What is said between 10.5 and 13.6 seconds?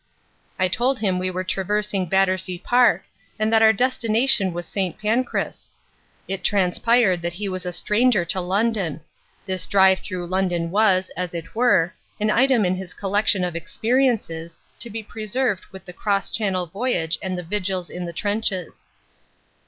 was, as it were, an item in his collection of